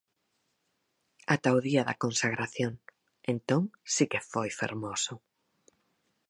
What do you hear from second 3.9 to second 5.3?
si que foi fermoso.